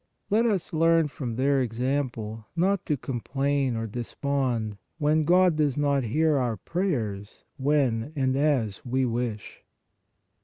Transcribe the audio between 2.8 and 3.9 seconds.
to complain or